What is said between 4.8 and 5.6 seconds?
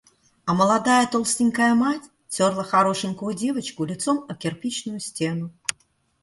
стену.